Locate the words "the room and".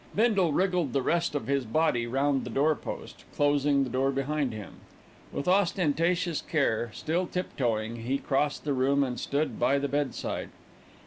8.63-9.19